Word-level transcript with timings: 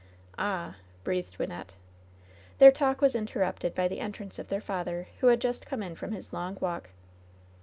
"Ah!" 0.39 0.77
breathed 1.03 1.37
Wynnette. 1.37 1.75
Their 2.57 2.71
talk 2.71 3.01
was 3.01 3.13
interrupted 3.13 3.75
by 3.75 3.87
the 3.87 3.99
entrance 3.99 4.39
of 4.39 4.47
their 4.47 4.59
father, 4.59 5.09
who 5.19 5.27
had 5.27 5.39
just 5.39 5.67
come 5.67 5.83
in 5.83 5.93
from 5.93 6.11
his 6.11 6.33
long 6.33 6.57
walk. 6.59 6.89